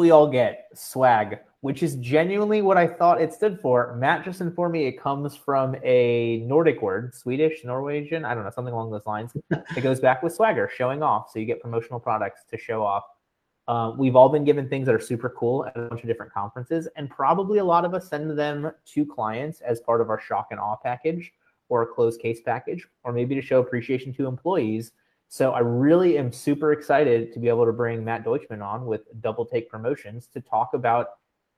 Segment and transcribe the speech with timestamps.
[0.00, 3.94] we all get, swag, which is genuinely what I thought it stood for.
[3.96, 8.50] Matt just informed me it comes from a Nordic word, Swedish, Norwegian, I don't know,
[8.50, 9.32] something along those lines.
[9.50, 11.30] it goes back with swagger, showing off.
[11.30, 13.04] So you get promotional products to show off.
[13.68, 16.32] Uh, we've all been given things that are super cool at a bunch of different
[16.32, 20.18] conferences, and probably a lot of us send them to clients as part of our
[20.18, 21.32] shock and awe package
[21.68, 24.90] or a closed case package, or maybe to show appreciation to employees.
[25.32, 29.02] So I really am super excited to be able to bring Matt Deutschman on with
[29.20, 31.10] Double Take Promotions to talk about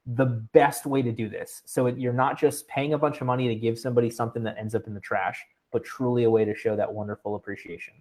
[0.04, 1.62] the best way to do this.
[1.64, 4.74] So you're not just paying a bunch of money to give somebody something that ends
[4.74, 7.94] up in the trash, but truly a way to show that wonderful appreciation.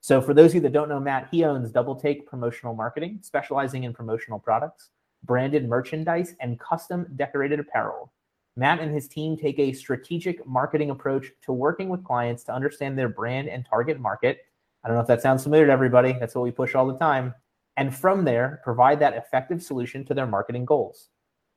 [0.00, 3.20] So for those of you that don't know Matt, he owns Double Take Promotional Marketing,
[3.22, 4.90] specializing in promotional products,
[5.22, 8.12] branded merchandise, and custom decorated apparel.
[8.56, 12.98] Matt and his team take a strategic marketing approach to working with clients to understand
[12.98, 14.38] their brand and target market.
[14.84, 16.12] I don't know if that sounds familiar to everybody.
[16.12, 17.34] That's what we push all the time.
[17.76, 21.08] And from there, provide that effective solution to their marketing goals.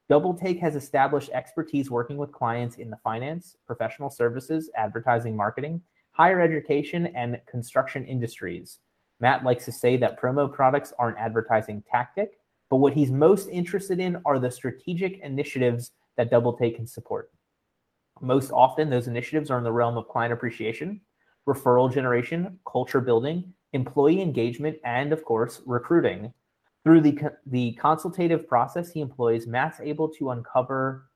[0.09, 5.81] Double Take has established expertise working with clients in the finance, professional services, advertising, marketing,
[6.11, 8.79] higher education, and construction industries.
[9.19, 13.49] Matt likes to say that promo products are an advertising tactic, but what he's most
[13.49, 17.29] interested in are the strategic initiatives that Double Take can support.
[18.21, 21.01] Most often, those initiatives are in the realm of client appreciation,
[21.47, 26.33] referral generation, culture building, employee engagement, and of course, recruiting.
[26.83, 31.09] Through the, the consultative process he employs, Matt's able to uncover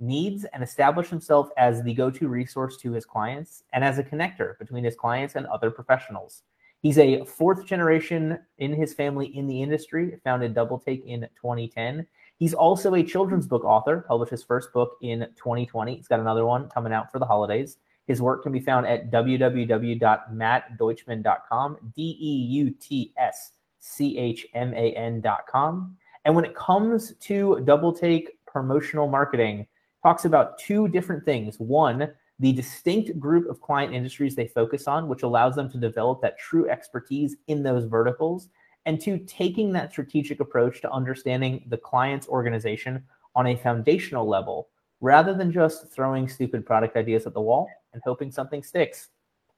[0.00, 4.02] needs and establish himself as the go to resource to his clients and as a
[4.02, 6.42] connector between his clients and other professionals.
[6.82, 12.06] He's a fourth generation in his family in the industry, founded Double Take in 2010.
[12.38, 15.96] He's also a children's book author, published his first book in 2020.
[15.96, 17.78] He's got another one coming out for the holidays.
[18.06, 25.96] His work can be found at www.mattdeutschman.com, D E U T S chman.com.
[26.24, 29.66] And when it comes to double take promotional marketing,
[30.02, 31.58] talks about two different things.
[31.58, 36.20] One, the distinct group of client industries they focus on, which allows them to develop
[36.22, 38.48] that true expertise in those verticals.
[38.86, 43.02] And two, taking that strategic approach to understanding the client's organization
[43.34, 44.68] on a foundational level
[45.00, 49.08] rather than just throwing stupid product ideas at the wall and hoping something sticks.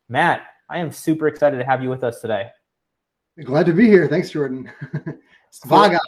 [0.08, 2.50] Matt, I am super excited to have you with us today.
[3.44, 4.08] Glad to be here.
[4.08, 4.70] Thanks, Jordan.
[5.52, 5.98] Svaga,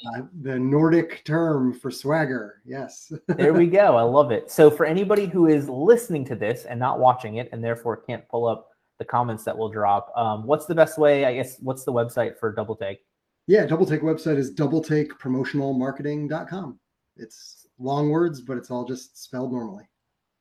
[0.42, 2.62] the Nordic term for swagger.
[2.64, 3.12] Yes.
[3.28, 3.96] there we go.
[3.96, 4.50] I love it.
[4.50, 8.26] So, for anybody who is listening to this and not watching it and therefore can't
[8.28, 11.24] pull up the comments that we'll drop, um, what's the best way?
[11.24, 12.98] I guess, what's the website for Double Take?
[13.46, 16.78] Yeah, Double Take website is doubletakepromotionalmarketing.com.
[17.16, 19.88] It's long words, but it's all just spelled normally.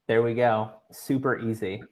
[0.08, 0.72] There we go.
[0.90, 1.84] Super easy.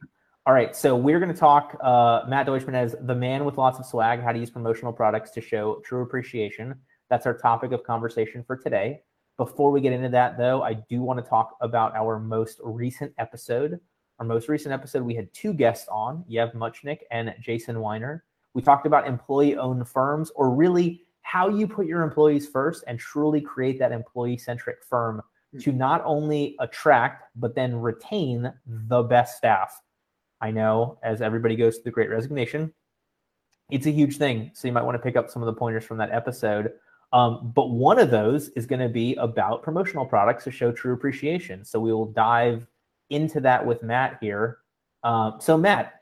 [0.46, 3.78] All right, so we're going to talk uh, Matt Deutschman as the man with lots
[3.78, 6.76] of swag, how to use promotional products to show true appreciation.
[7.10, 9.02] That's our topic of conversation for today.
[9.36, 13.12] Before we get into that, though, I do want to talk about our most recent
[13.18, 13.82] episode.
[14.20, 18.24] Our most recent episode, we had two guests on, Yev Muchnick and Jason Weiner.
[18.54, 22.98] We talked about employee owned firms, or really how you put your employees first and
[22.98, 25.22] truly create that employee centric firm.
[25.62, 29.82] To not only attract, but then retain the best staff
[30.42, 32.74] I know as everybody goes through the great resignation,
[33.72, 34.52] it's a huge thing.
[34.54, 36.74] So you might want to pick up some of the pointers from that episode.
[37.14, 40.94] Um, but one of those is going to be about promotional products to show true
[40.94, 41.64] appreciation.
[41.64, 42.68] So we will dive
[43.10, 44.60] into that with Matt here.
[45.04, 45.94] Um, so, Matt,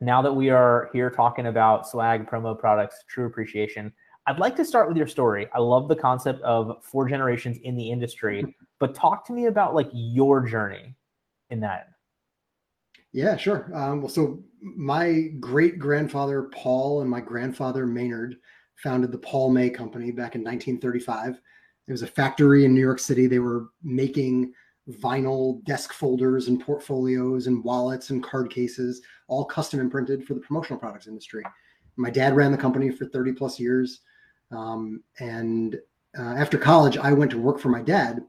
[0.00, 3.92] now that we are here talking about swag promo products, true appreciation,
[4.26, 5.48] I'd like to start with your story.
[5.54, 9.74] I love the concept of four generations in the industry, but talk to me about
[9.74, 10.94] like your journey
[11.48, 11.88] in that.
[13.12, 13.70] Yeah, sure.
[13.74, 18.36] Um, well, so my great grandfather Paul and my grandfather Maynard
[18.76, 21.40] founded the Paul May Company back in 1935.
[21.88, 23.26] It was a factory in New York City.
[23.26, 24.52] They were making
[24.88, 30.40] vinyl desk folders and portfolios and wallets and card cases, all custom imprinted for the
[30.40, 31.42] promotional products industry.
[31.96, 34.00] My dad ran the company for 30 plus years.
[34.50, 35.76] Um, and
[36.18, 38.20] uh, after college, I went to work for my dad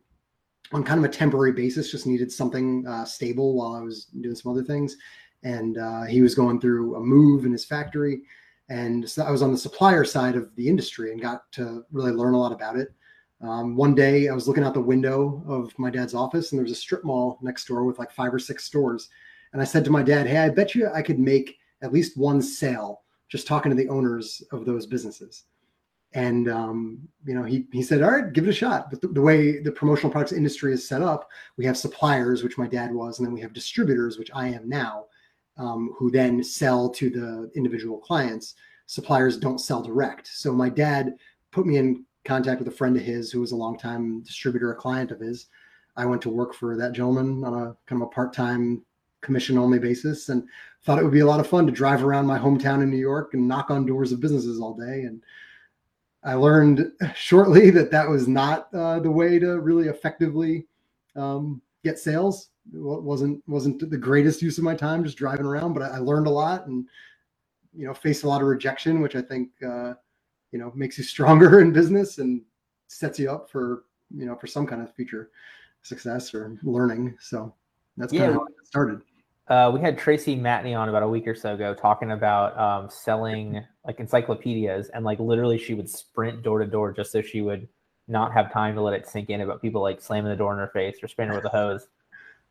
[0.73, 4.35] on kind of a temporary basis, just needed something uh, stable while I was doing
[4.35, 4.95] some other things.
[5.43, 8.21] And uh, he was going through a move in his factory.
[8.69, 12.11] And so I was on the supplier side of the industry and got to really
[12.11, 12.93] learn a lot about it.
[13.41, 16.63] Um, one day I was looking out the window of my dad's office and there
[16.63, 19.09] was a strip mall next door with like five or six stores.
[19.51, 22.17] And I said to my dad, Hey, I bet you I could make at least
[22.17, 25.45] one sale just talking to the owners of those businesses.
[26.13, 29.07] And um, you know, he he said, "All right, give it a shot." But the,
[29.07, 32.93] the, way the promotional products industry is set up, we have suppliers, which my dad
[32.93, 35.05] was, and then we have distributors, which I am now,
[35.57, 38.55] um, who then sell to the individual clients.
[38.87, 40.27] Suppliers don't sell direct.
[40.27, 41.15] So my dad
[41.51, 44.75] put me in contact with a friend of his who was a longtime distributor, a
[44.75, 45.47] client of his.
[45.95, 48.83] I went to work for that gentleman on a kind of a part-time
[49.21, 50.43] commission only basis and
[50.83, 52.97] thought it would be a lot of fun to drive around my hometown in New
[52.97, 55.03] York and knock on doors of businesses all day.
[55.03, 55.21] And
[56.23, 60.67] I learned shortly that that was not uh, the way to really effectively
[61.15, 62.49] um, get sales.
[62.73, 65.97] It wasn't wasn't the greatest use of my time just driving around, but I, I
[65.97, 66.85] learned a lot and
[67.73, 69.93] you know faced a lot of rejection, which I think uh,
[70.51, 72.41] you know makes you stronger in business and
[72.87, 73.85] sets you up for
[74.15, 75.31] you know for some kind of future
[75.81, 77.17] success or learning.
[77.19, 77.53] So
[77.97, 78.29] that's kind yeah.
[78.29, 79.01] of how it started.
[79.51, 82.89] Uh, we had Tracy Matney on about a week or so ago talking about um,
[82.89, 87.41] selling like encyclopedias and like literally she would sprint door to door just so she
[87.41, 87.67] would
[88.07, 90.59] not have time to let it sink in about people like slamming the door in
[90.59, 91.89] her face or spraying her with a hose.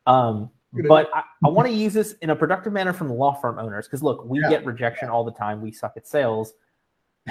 [0.05, 0.51] Um,
[0.87, 3.87] but I, I want to use this in a productive manner from law firm owners
[3.87, 4.51] because look, we yeah.
[4.51, 5.59] get rejection all the time.
[5.59, 6.53] We suck at sales.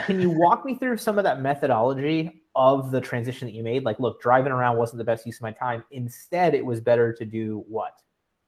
[0.05, 3.84] Can you walk me through some of that methodology of the transition that you made?
[3.84, 5.84] Like, look, driving around wasn't the best use of my time.
[5.93, 7.94] Instead, it was better to do what?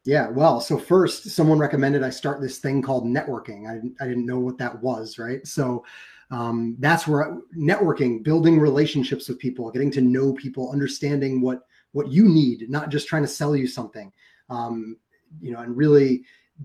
[0.04, 3.70] Yeah, well, so first, someone recommended I start this thing called networking.
[3.70, 5.46] I didn't, I didn't know what that was, right?
[5.46, 5.84] So
[6.32, 11.66] um, that's where I, networking, building relationships with people, getting to know people, understanding what
[11.92, 14.10] what you need, not just trying to sell you something,
[14.48, 14.96] um,
[15.40, 16.24] you know, and really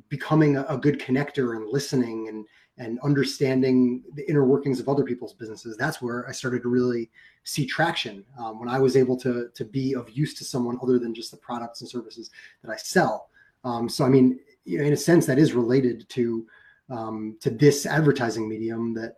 [0.09, 2.45] becoming a, a good connector and listening and
[2.79, 5.77] and understanding the inner workings of other people's businesses.
[5.77, 7.09] That's where I started to really
[7.47, 10.99] see traction um, when I was able to to be of use to someone other
[10.99, 12.29] than just the products and services
[12.61, 13.29] that I sell.
[13.63, 16.45] Um, so I mean, in a sense, that is related to
[16.89, 19.15] um, to this advertising medium that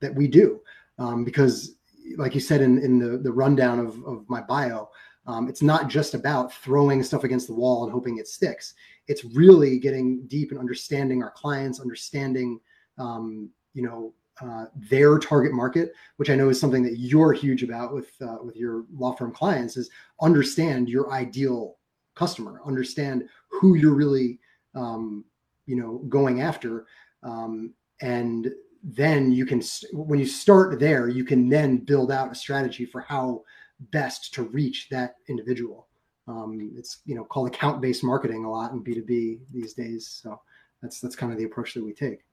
[0.00, 0.60] that we do,
[0.98, 1.76] um, because
[2.16, 4.88] like you said in in the the rundown of of my bio.
[5.26, 8.74] Um, it's not just about throwing stuff against the wall and hoping it sticks.
[9.08, 12.60] It's really getting deep and understanding our clients, understanding
[12.98, 17.62] um, you know uh, their target market, which I know is something that you're huge
[17.62, 19.90] about with uh, with your law firm clients, is
[20.20, 21.76] understand your ideal
[22.14, 24.40] customer, understand who you're really
[24.74, 25.24] um,
[25.66, 26.86] you know going after,
[27.22, 28.52] um, and
[28.82, 33.00] then you can when you start there, you can then build out a strategy for
[33.00, 33.42] how
[33.90, 35.88] best to reach that individual.
[36.26, 39.74] Um, it's you know called account based marketing a lot in B two B these
[39.74, 40.40] days, so
[40.82, 42.24] that's that's kind of the approach that we take.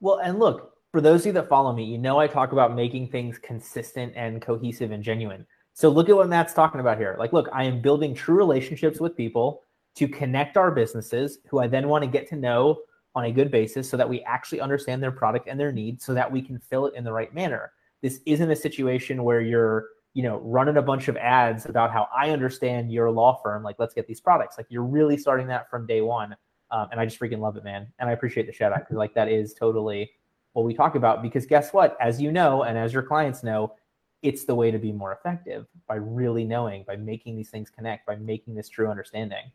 [0.00, 2.74] Well, and look, for those of you that follow me, you know I talk about
[2.74, 5.44] making things consistent and cohesive and genuine.
[5.74, 7.16] So look at what Matt's talking about here.
[7.18, 9.60] Like, look, I am building true relationships with people
[9.96, 12.78] to connect our businesses who I then want to get to know
[13.14, 16.14] on a good basis so that we actually understand their product and their needs so
[16.14, 17.72] that we can fill it in the right manner.
[18.00, 22.08] This isn't a situation where you're, you know, running a bunch of ads about how
[22.16, 23.62] I understand your law firm.
[23.62, 24.56] Like, let's get these products.
[24.56, 26.34] Like, you're really starting that from day one.
[26.70, 27.86] Um, and I just freaking love it, man.
[27.98, 30.10] And I appreciate the shout out because like that is totally
[30.56, 31.20] what we talk about.
[31.20, 31.98] Because guess what?
[32.00, 33.74] As you know, and as your clients know,
[34.22, 38.06] it's the way to be more effective by really knowing, by making these things connect,
[38.06, 39.52] by making this true understanding.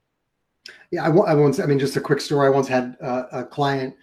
[0.92, 2.46] Yeah, I, I once, I mean, just a quick story.
[2.46, 3.96] I once had uh, a client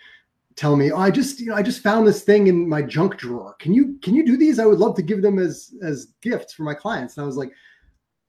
[0.57, 3.17] tell me, "Oh, I just, you know, I just found this thing in my junk
[3.17, 3.55] drawer.
[3.61, 4.59] Can you, can you do these?
[4.59, 7.37] I would love to give them as as gifts for my clients." And I was
[7.37, 7.53] like,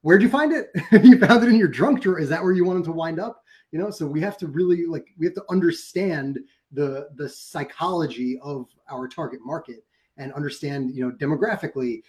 [0.01, 0.69] "Where'd you find it?
[1.03, 2.19] you found it in your junk drawer?
[2.19, 4.87] Is that where you wanted to wind up?" you know so we have to really
[4.87, 6.39] like we have to understand
[6.71, 9.83] the the psychology of our target market
[10.17, 12.03] and understand you know demographically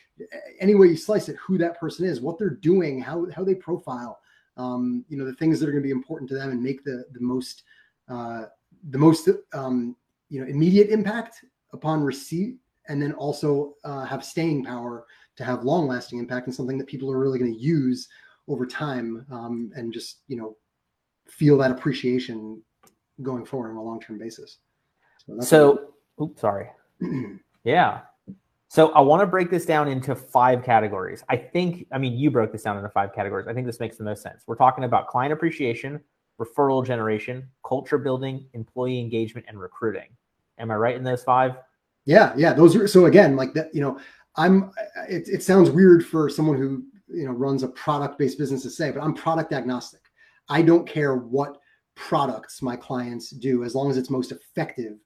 [0.61, 3.55] any way you slice it who that person is what they're doing how how they
[3.55, 4.21] profile
[4.57, 6.85] um, you know the things that are going to be important to them and make
[6.85, 7.63] the the most
[8.09, 8.45] uh,
[8.91, 9.97] the most um,
[10.29, 12.57] you know immediate impact upon receipt
[12.89, 16.87] and then also uh, have staying power to have long lasting impact and something that
[16.87, 18.09] people are really going to use
[18.49, 20.57] over time um, and just you know
[21.27, 22.61] feel that appreciation
[23.23, 24.59] going forward on a long term basis.
[25.27, 26.69] So, so oops, sorry.
[27.65, 28.01] yeah.
[28.69, 31.25] So I want to break this down into five categories.
[31.29, 33.49] I think, I mean, you broke this down into five categories.
[33.49, 34.45] I think this makes the most sense.
[34.47, 36.01] We're talking about client appreciation,
[36.41, 40.09] referral generation, culture building, employee engagement, and recruiting.
[40.59, 41.57] Am I right in those five?
[42.05, 42.53] Yeah, yeah.
[42.53, 43.99] Those are so again, like that, you know,
[44.37, 44.71] I'm
[45.09, 48.91] it, it sounds weird for someone who you know runs a product-based business to say,
[48.91, 50.01] but I'm product agnostic.
[50.49, 51.59] I don't care what
[51.95, 54.99] products my clients do as long as it's most effective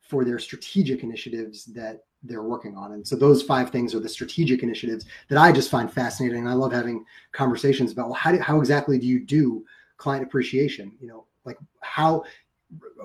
[0.00, 2.92] for their strategic initiatives that they're working on.
[2.92, 6.40] And so those five things are the strategic initiatives that I just find fascinating.
[6.40, 9.64] And I love having conversations about well, how, do, how exactly do you do
[9.96, 10.92] client appreciation?
[11.00, 12.24] You know, like how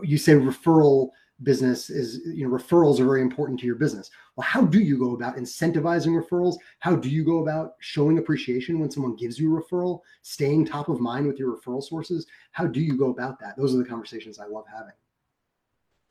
[0.04, 1.10] you say referral
[1.44, 4.98] business is you know referrals are very important to your business well how do you
[4.98, 9.56] go about incentivizing referrals how do you go about showing appreciation when someone gives you
[9.56, 13.40] a referral staying top of mind with your referral sources how do you go about
[13.40, 14.94] that those are the conversations i love having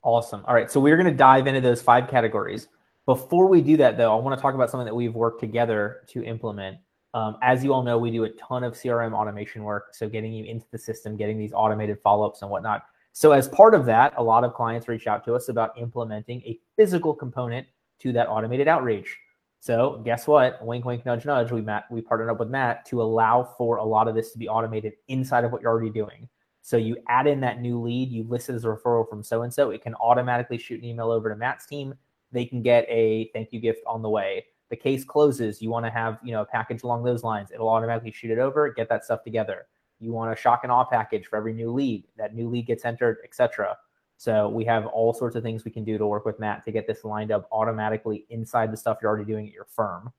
[0.02, 2.68] awesome all right so we're going to dive into those five categories
[3.06, 6.02] Before we do that, though, I want to talk about something that we've worked together
[6.08, 6.78] to implement.
[7.14, 9.94] Um, as you all know, we do a ton of CRM automation work.
[9.94, 12.84] So getting you into the system, getting these automated follow-ups and whatnot.
[13.18, 16.42] So as part of that, a lot of clients reach out to us about implementing
[16.42, 17.66] a physical component
[18.00, 19.16] to that automated outreach.
[19.58, 20.62] So guess what?
[20.62, 21.50] Wink, wink, nudge, nudge.
[21.50, 24.38] We Matt, we partnered up with Matt to allow for a lot of this to
[24.38, 26.28] be automated inside of what you're already doing.
[26.60, 29.44] So you add in that new lead, you list it as a referral from so
[29.44, 29.70] and so.
[29.70, 31.94] It can automatically shoot an email over to Matt's team.
[32.32, 35.86] They can get a thank you gift on the way the case closes, you want
[35.86, 37.50] to have, you know, a package along those lines.
[37.52, 39.66] It'll automatically shoot it over, get that stuff together.
[39.98, 42.04] You want a shock and awe package for every new lead.
[42.16, 43.76] That new lead gets entered, etc.
[44.16, 46.72] So we have all sorts of things we can do to work with Matt to
[46.72, 50.12] get this lined up automatically inside the stuff you're already doing at your firm,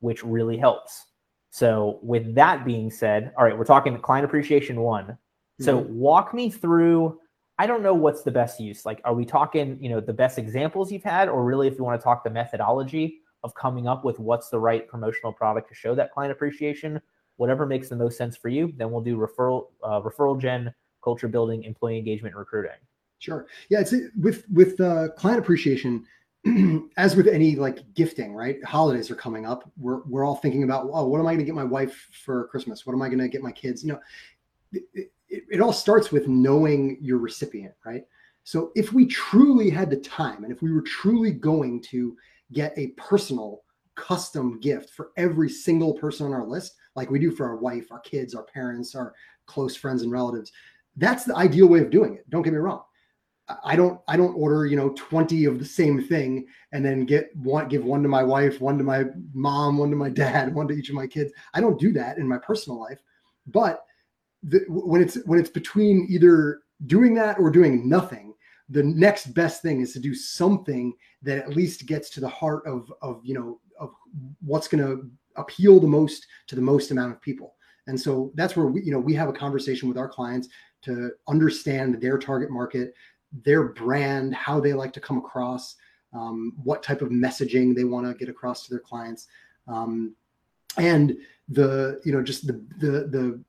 [0.00, 1.06] which really helps.
[1.50, 5.18] So with that being said, all right, we're talking client appreciation one.
[5.60, 5.94] So mm-hmm.
[5.94, 7.18] walk me through
[7.58, 8.86] I don't know what's the best use.
[8.86, 11.84] Like, are we talking, you know, the best examples you've had, or really if you
[11.84, 15.74] want to talk the methodology, of coming up with what's the right promotional product to
[15.74, 17.00] show that client appreciation.
[17.42, 20.72] Whatever makes the most sense for you, then we'll do referral, uh, referral gen,
[21.02, 22.78] culture building, employee engagement, recruiting.
[23.18, 23.48] Sure.
[23.68, 26.06] Yeah, it's with with uh, client appreciation.
[26.96, 28.62] as with any like gifting, right?
[28.64, 29.68] Holidays are coming up.
[29.76, 32.46] We're we're all thinking about, oh, what am I going to get my wife for
[32.46, 32.86] Christmas?
[32.86, 33.82] What am I going to get my kids?
[33.82, 34.00] You know,
[34.70, 38.04] it, it, it all starts with knowing your recipient, right?
[38.44, 42.16] So if we truly had the time, and if we were truly going to
[42.52, 43.64] get a personal
[43.96, 47.90] custom gift for every single person on our list, like we do for our wife,
[47.90, 49.14] our kids, our parents, our
[49.46, 50.52] close friends and relatives.
[50.96, 52.28] That's the ideal way of doing it.
[52.30, 52.82] Don't get me wrong.
[53.64, 57.34] I don't I don't order, you know, 20 of the same thing and then get
[57.36, 60.68] one give one to my wife, one to my mom, one to my dad, one
[60.68, 61.32] to each of my kids.
[61.54, 63.00] I don't do that in my personal life.
[63.46, 63.84] But
[64.42, 68.34] the, when it's when it's between either doing that or doing nothing,
[68.68, 72.64] the next best thing is to do something that at least gets to the heart
[72.66, 73.90] of of you know of
[74.40, 77.54] what's going to appeal the most to the most amount of people
[77.86, 80.48] and so that's where we you know we have a conversation with our clients
[80.82, 82.94] to understand their target market
[83.44, 85.76] their brand how they like to come across
[86.12, 89.28] um, what type of messaging they want to get across to their clients
[89.68, 90.14] um,
[90.76, 91.16] and
[91.48, 93.42] the you know just the the the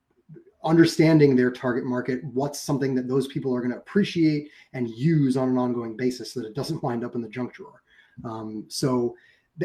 [0.63, 5.35] understanding their target market, what's something that those people are going to appreciate and use
[5.35, 7.81] on an ongoing basis so that it doesn't wind up in the junk drawer.
[8.23, 9.15] Um, so,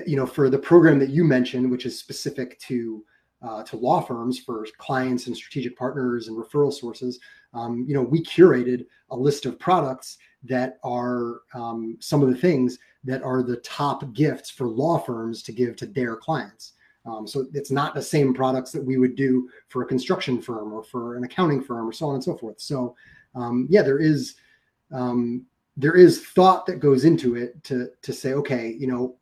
[0.07, 3.05] you know, for the program that you mentioned, which is specific to
[3.41, 7.21] uh, to law firms for clients and strategic partners and referral sources,
[7.55, 12.37] um, you know, we curated a list of products that are um, some of the
[12.37, 16.73] things that are the top gifts for law firms to give to their clients.
[17.07, 20.73] Um, so it's not the same products that we would do for a construction firm
[20.73, 22.61] or for an accounting firm or so on and so forth.
[22.61, 22.95] So
[23.35, 24.35] um, yeah, there is
[24.93, 29.17] um, there is thought that goes into it to to say, okay, you know,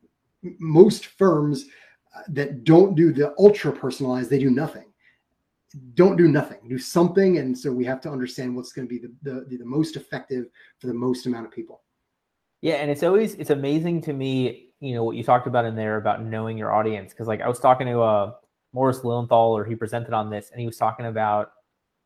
[0.59, 1.67] most firms
[2.15, 4.85] uh, that don't do the ultra personalized, they do nothing.
[5.95, 6.59] Don't do nothing.
[6.69, 9.65] Do something, and so we have to understand what's going to be the, the the
[9.65, 10.47] most effective
[10.79, 11.83] for the most amount of people.
[12.63, 15.75] Yeah, and it's always it's amazing to me you know what you talked about in
[15.75, 18.33] there about knowing your audience because like I was talking to uh,
[18.73, 21.53] Morris Lilienthal or he presented on this and he was talking about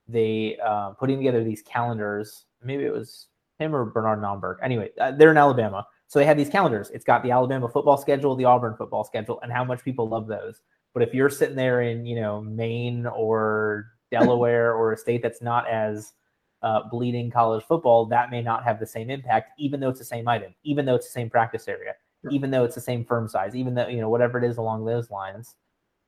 [0.09, 2.47] they uh, putting together these calendars.
[2.63, 3.27] Maybe it was
[3.59, 4.57] him or Bernard Nomberg.
[4.63, 6.91] Anyway, uh, they're in Alabama, so they have these calendars.
[6.91, 10.27] It's got the Alabama football schedule, the Auburn football schedule, and how much people love
[10.27, 10.61] those.
[10.93, 15.41] But if you're sitting there in you know Maine or Delaware or a state that's
[15.41, 16.15] not as
[16.63, 20.05] uh, bleeding college football, that may not have the same impact, even though it's the
[20.05, 21.95] same item, even though it's the same practice area
[22.31, 24.85] even though it's the same firm size, even though, you know, whatever it is along
[24.85, 25.55] those lines.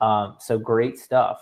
[0.01, 1.41] Um, so great stuff.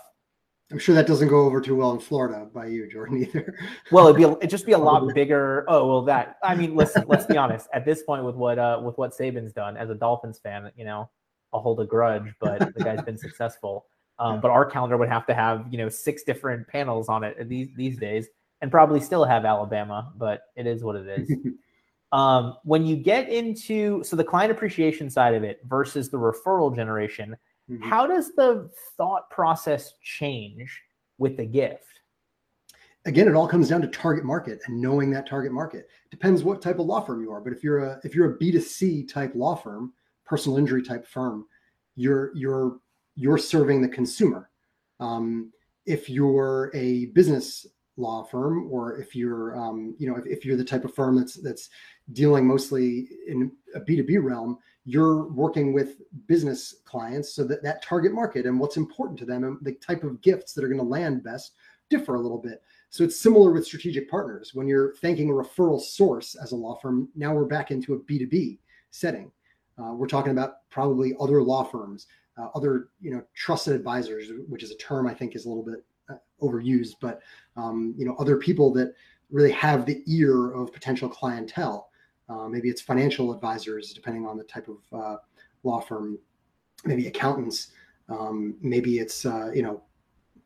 [0.71, 3.57] I'm sure that doesn't go over too well in Florida by you, Jordan, either.
[3.91, 5.65] well, it'd be it'd just be a lot bigger.
[5.67, 7.67] Oh well, that I mean, listen, let's be honest.
[7.73, 10.85] At this point, with what uh with what Saban's done as a Dolphins fan, you
[10.85, 11.09] know,
[11.53, 13.85] I'll hold a grudge, but the guy's been successful.
[14.19, 17.49] Um, but our calendar would have to have you know six different panels on it
[17.49, 18.27] these these days,
[18.61, 20.13] and probably still have Alabama.
[20.15, 21.35] But it is what it is.
[22.13, 26.75] Um, when you get into so the client appreciation side of it versus the referral
[26.75, 27.37] generation,
[27.71, 27.89] mm-hmm.
[27.89, 30.81] how does the thought process change
[31.17, 31.85] with the gift?
[33.05, 35.87] Again, it all comes down to target market and knowing that target market.
[36.11, 38.37] Depends what type of law firm you are, but if you're a if you're a
[38.37, 39.93] B2C type law firm,
[40.25, 41.47] personal injury type firm,
[41.95, 42.77] you're you're
[43.15, 44.49] you're serving the consumer.
[44.99, 45.51] Um,
[45.85, 47.65] if you're a business
[47.97, 51.15] law firm or if you're um, you know if, if, you're the type of firm
[51.15, 51.69] that's that's
[52.13, 58.13] dealing mostly in a b2b realm you're working with business clients so that that target
[58.13, 60.83] market and what's important to them and the type of gifts that are going to
[60.83, 61.53] land best
[61.89, 62.63] differ a little bit.
[62.89, 64.51] So it's similar with strategic partners.
[64.53, 67.99] When you're thanking a referral source as a law firm now we're back into a
[67.99, 68.57] b2b
[68.89, 69.31] setting.
[69.77, 72.07] Uh, we're talking about probably other law firms,
[72.37, 75.63] uh, other you know trusted advisors, which is a term I think is a little
[75.63, 77.21] bit uh, overused, but
[77.55, 78.93] um, you know other people that
[79.31, 81.90] really have the ear of potential clientele.
[82.31, 85.17] Uh, maybe it's financial advisors, depending on the type of uh,
[85.63, 86.17] law firm.
[86.85, 87.67] Maybe accountants.
[88.09, 89.81] Um, maybe it's uh, you know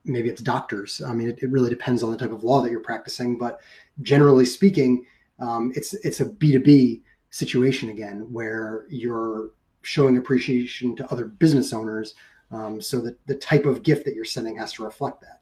[0.04, 1.01] maybe it's doctors.
[1.01, 3.60] I mean, it, it, really depends on the type of law that you're practicing, but
[4.01, 5.06] generally speaking,
[5.39, 9.51] um, it's it's a B two B situation again, where you're
[9.84, 12.15] showing appreciation to other business owners,
[12.51, 15.42] um, so that the type of gift that you're sending has to reflect that.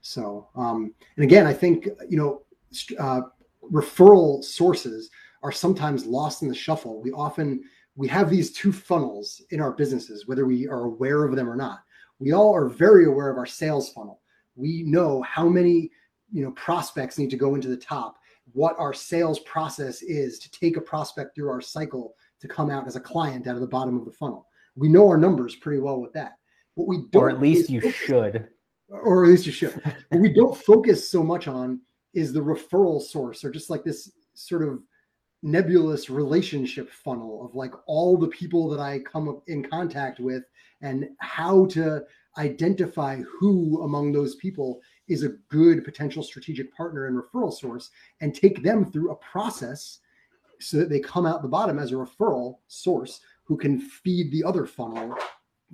[0.00, 2.42] So, um, and again, I think you know,
[2.98, 3.22] uh,
[3.70, 5.10] referral sources
[5.42, 7.02] are sometimes lost in the shuffle.
[7.02, 7.62] We often
[7.94, 11.56] we have these two funnels in our businesses, whether we are aware of them or
[11.56, 11.80] not
[12.22, 14.20] we all are very aware of our sales funnel.
[14.54, 15.90] We know how many
[16.30, 18.16] you know prospects need to go into the top,
[18.52, 22.86] what our sales process is to take a prospect through our cycle to come out
[22.86, 24.46] as a client out of the bottom of the funnel.
[24.76, 26.34] We know our numbers pretty well with that.
[26.74, 28.48] What we don't, or at least you focus, should,
[28.88, 29.82] or at least you should.
[30.10, 31.80] what we don't focus so much on
[32.14, 34.80] is the referral source, or just like this sort of
[35.42, 40.44] nebulous relationship funnel of like all the people that I come in contact with
[40.80, 42.04] and how to
[42.38, 48.34] identify who among those people is a good potential strategic partner and referral source and
[48.34, 49.98] take them through a process
[50.60, 54.44] so that they come out the bottom as a referral source who can feed the
[54.44, 55.16] other funnel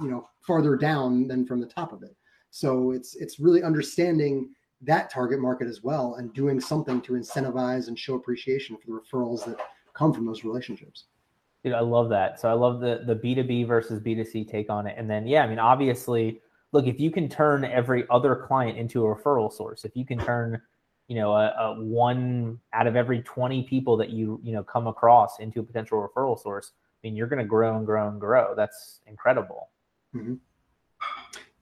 [0.00, 2.16] you know farther down than from the top of it.
[2.50, 4.50] So it's it's really understanding
[4.82, 9.00] that target market as well and doing something to incentivize and show appreciation for the
[9.00, 9.56] referrals that
[9.94, 11.04] come from those relationships.
[11.64, 12.40] Dude, I love that.
[12.40, 14.94] So I love the the B2B versus B2C take on it.
[14.96, 16.40] And then yeah, I mean obviously,
[16.72, 20.18] look, if you can turn every other client into a referral source, if you can
[20.18, 20.60] turn,
[21.08, 24.86] you know, a, a one out of every 20 people that you, you know, come
[24.86, 28.20] across into a potential referral source, I mean, you're going to grow and grow and
[28.20, 28.54] grow.
[28.54, 29.70] That's incredible.
[30.14, 30.34] Mm-hmm.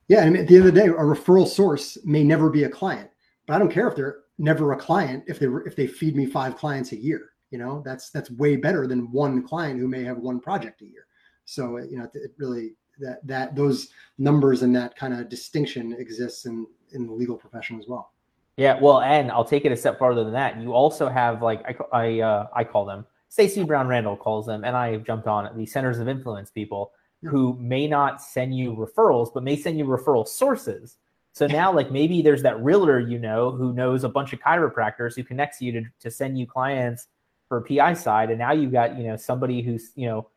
[0.08, 2.68] Yeah, and at the end of the day, a referral source may never be a
[2.68, 3.10] client,
[3.46, 6.26] but I don't care if they're never a client if they if they feed me
[6.26, 7.30] five clients a year.
[7.50, 10.86] You know, that's that's way better than one client who may have one project a
[10.86, 11.06] year.
[11.44, 13.88] So you know, it really that that those
[14.18, 18.12] numbers and that kind of distinction exists in in the legal profession as well.
[18.56, 20.60] Yeah, well, and I'll take it a step farther than that.
[20.60, 24.64] You also have like I I uh, I call them Stacy Brown Randall calls them,
[24.64, 26.92] and I have jumped on the centers of influence people
[27.26, 30.96] who may not send you referrals, but may send you referral sources.
[31.32, 35.14] So now, like maybe there's that realtor you know who knows a bunch of chiropractors
[35.14, 37.08] who connects you to, to send you clients
[37.48, 40.28] for PI side, and now you've got you know somebody who's you know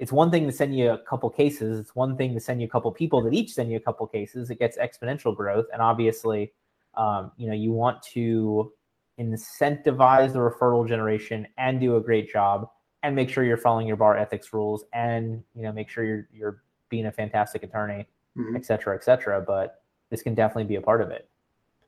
[0.00, 1.78] it's one thing to send you a couple cases.
[1.78, 4.04] It's one thing to send you a couple people that each send you a couple
[4.08, 4.50] cases.
[4.50, 6.52] It gets exponential growth, and obviously,
[6.96, 8.72] um, you know you want to
[9.20, 12.68] incentivize the referral generation and do a great job
[13.02, 16.28] and make sure you're following your bar ethics rules and you know make sure you're
[16.32, 18.54] you're being a fantastic attorney, mm-hmm.
[18.54, 19.40] et cetera, et cetera.
[19.40, 21.28] But this can definitely be a part of it.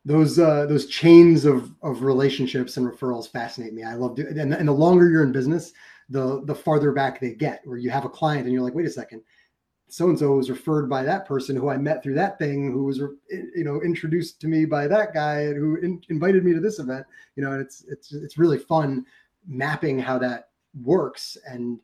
[0.04, 3.84] Those uh, those chains of of relationships and referrals fascinate me.
[3.84, 5.72] I love doing, and, and the longer you're in business,
[6.08, 7.60] the the farther back they get.
[7.64, 9.22] Where you have a client and you're like, wait a second,
[9.88, 12.84] so and so was referred by that person who I met through that thing, who
[12.84, 16.80] was you know introduced to me by that guy who in, invited me to this
[16.80, 17.06] event.
[17.36, 19.06] You know, and it's it's it's really fun
[19.46, 20.48] mapping how that
[20.82, 21.78] works and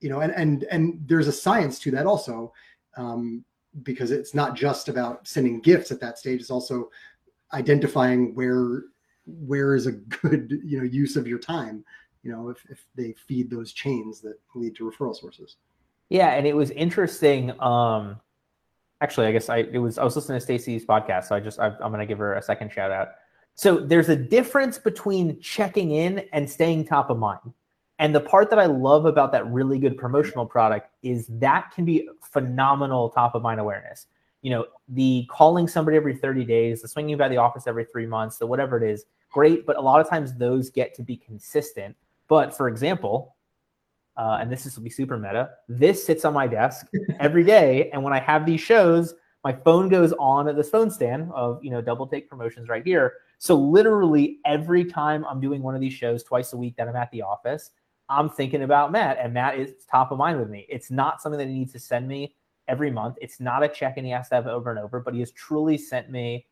[0.00, 2.52] you know and and and there's a science to that also
[2.96, 3.44] um,
[3.82, 6.40] because it's not just about sending gifts at that stage.
[6.40, 6.90] It's also
[7.52, 8.84] identifying where
[9.26, 11.84] where is a good you know use of your time
[12.22, 15.56] you know if, if they feed those chains that lead to referral sources.
[16.08, 18.20] Yeah and it was interesting um
[19.00, 21.58] actually i guess i it was i was listening to stacy's podcast so i just
[21.58, 23.08] I, i'm going to give her a second shout out.
[23.54, 27.52] So there's a difference between checking in and staying top of mind
[28.02, 31.84] and the part that I love about that really good promotional product is that can
[31.84, 34.08] be phenomenal top of mind awareness.
[34.40, 38.06] You know, the calling somebody every 30 days, the swinging by the office every three
[38.06, 39.64] months, the whatever it is, great.
[39.66, 41.94] But a lot of times those get to be consistent.
[42.26, 43.36] But for example,
[44.16, 45.50] uh, and this is will be super meta.
[45.68, 46.88] This sits on my desk
[47.20, 50.90] every day, and when I have these shows, my phone goes on at this phone
[50.90, 53.12] stand of you know double take promotions right here.
[53.38, 56.96] So literally every time I'm doing one of these shows twice a week that I'm
[56.96, 57.70] at the office,
[58.12, 60.66] I'm thinking about Matt, and Matt is top of mind with me.
[60.68, 62.34] It's not something that he needs to send me
[62.68, 63.16] every month.
[63.20, 65.32] It's not a check and he has to have over and over, but he has
[65.32, 66.46] truly sent me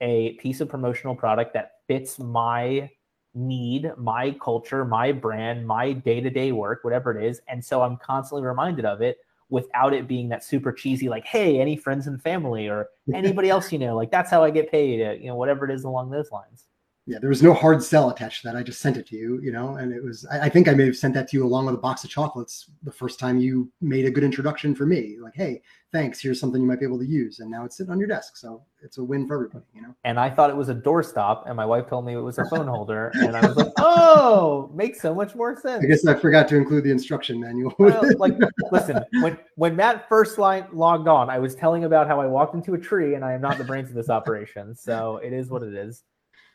[0.00, 2.90] a piece of promotional product that fits my
[3.34, 7.40] need, my culture, my brand, my day to day work, whatever it is.
[7.48, 9.18] And so I'm constantly reminded of it
[9.50, 13.72] without it being that super cheesy, like, hey, any friends and family or anybody else
[13.72, 16.10] you know, like that's how I get paid, uh, you know, whatever it is along
[16.10, 16.64] those lines.
[17.06, 18.56] Yeah, there was no hard sell attached to that.
[18.56, 20.72] I just sent it to you, you know, and it was, I, I, think I
[20.72, 23.38] may have sent that to you along with a box of chocolates the first time
[23.38, 25.18] you made a good introduction for me.
[25.20, 25.60] Like, hey,
[25.92, 27.40] thanks, here's something you might be able to use.
[27.40, 28.38] And now it's sitting on your desk.
[28.38, 29.94] So it's a win for everybody, you know?
[30.04, 32.44] And I thought it was a doorstop, and my wife told me it was a
[32.46, 33.12] phone holder.
[33.24, 35.84] And I was like, oh, makes so much more sense.
[35.84, 37.74] I guess I forgot to include the instruction manual.
[37.78, 38.34] well, like,
[38.72, 42.54] listen, when, when Matt first line, logged on, I was telling about how I walked
[42.54, 44.74] into a tree and I am not the brains of this operation.
[44.74, 46.02] So it is what it is.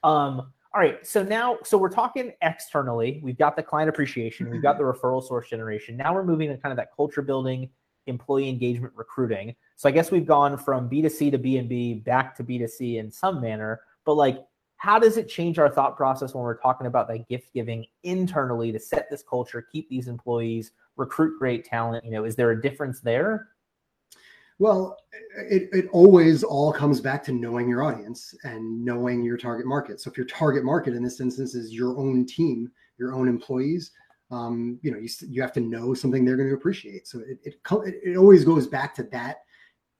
[0.03, 1.05] Um, all right.
[1.05, 3.19] So now, so we're talking externally.
[3.23, 4.49] We've got the client appreciation.
[4.49, 5.97] We've got the referral source generation.
[5.97, 7.69] Now we're moving to kind of that culture building,
[8.05, 9.55] employee engagement, recruiting.
[9.77, 13.81] So I guess we've gone from B2C to B2B back to B2C in some manner.
[14.05, 14.45] But like,
[14.77, 18.71] how does it change our thought process when we're talking about that gift giving internally
[18.71, 22.05] to set this culture, keep these employees, recruit great talent?
[22.05, 23.49] You know, is there a difference there?
[24.59, 24.97] Well,
[25.49, 30.01] it, it always all comes back to knowing your audience and knowing your target market.
[30.01, 33.91] So if your target market in this instance is your own team, your own employees,
[34.31, 37.07] um, you know, you, you have to know something they're going to appreciate.
[37.07, 37.55] So it, it,
[38.03, 39.37] it always goes back to that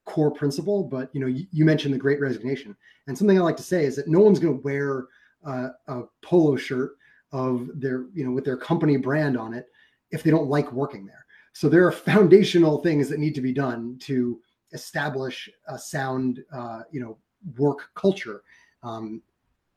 [0.05, 0.83] core principle.
[0.83, 2.75] But, you know, you, you mentioned the great resignation
[3.07, 5.07] and something I like to say is that no one's going to wear
[5.45, 6.97] a, a polo shirt
[7.31, 9.67] of their, you know, with their company brand on it
[10.11, 11.25] if they don't like working there.
[11.53, 14.39] So there are foundational things that need to be done to
[14.73, 17.17] establish a sound, uh, you know,
[17.57, 18.43] work culture.
[18.83, 19.21] Um,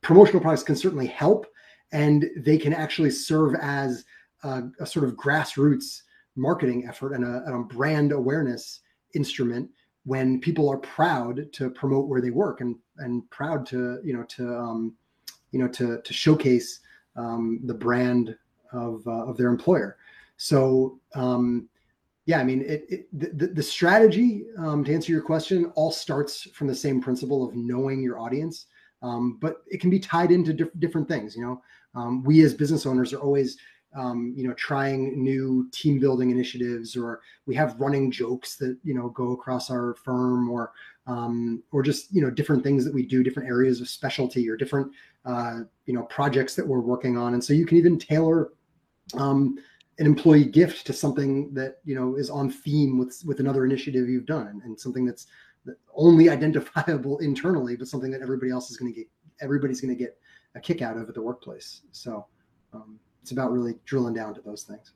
[0.03, 1.47] promotional products can certainly help,
[1.93, 4.05] and they can actually serve as
[4.43, 6.03] a, a sort of grassroots
[6.37, 8.81] marketing effort and a, and a, brand awareness
[9.15, 9.69] instrument
[10.05, 14.25] when people are proud to promote where they work and and proud to you know
[14.25, 14.95] to um,
[15.51, 16.81] you know to to showcase
[17.17, 18.37] um, the brand
[18.73, 19.97] of uh, of their employer.
[20.37, 21.69] So um,
[22.27, 26.43] yeah, I mean, it, it the, the strategy um, to answer your question all starts
[26.53, 28.67] from the same principle of knowing your audience,
[29.03, 31.35] um, but it can be tied into diff- different things.
[31.35, 31.63] You know,
[31.95, 33.59] um, we as business owners are always,
[33.97, 38.95] um, you know, trying new team building initiatives, or we have running jokes that you
[38.95, 40.73] know go across our firm, or
[41.09, 44.57] um, or just you know different things that we do, different areas of specialty, or
[44.57, 44.93] different
[45.25, 48.53] uh, you know projects that we're working on, and so you can even tailor
[49.15, 49.59] um,
[49.99, 54.09] an employee gift to something that you know is on theme with with another initiative
[54.09, 55.27] you've done and, and something that's
[55.95, 59.09] only identifiable internally but something that everybody else is going to get
[59.41, 60.17] everybody's going to get
[60.55, 61.83] a kick out of at the workplace.
[61.93, 62.27] So
[62.73, 64.93] um, it's about really drilling down to those things.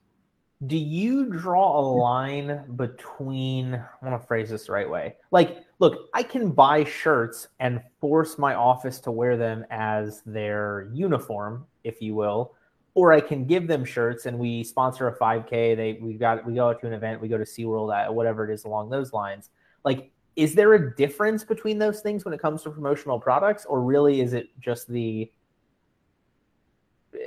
[0.67, 5.59] Do you draw a line between i want to phrase this the right way like
[5.81, 11.67] look i can buy shirts and force my office to wear them as their uniform
[11.85, 12.55] if you will
[12.97, 15.77] or I can give them shirts and we sponsor a 5K.
[15.77, 18.53] They we got we go to an event, we go to SeaWorld, uh, whatever it
[18.53, 19.51] is along those lines.
[19.85, 23.83] Like, is there a difference between those things when it comes to promotional products, or
[23.83, 25.31] really is it just the